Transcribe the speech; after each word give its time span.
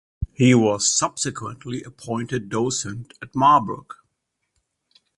He 0.33 0.55
was 0.55 0.91
subsequently 0.91 1.83
appointed 1.83 2.49
Docent 2.49 3.13
at 3.21 3.35
Marburg. 3.35 3.97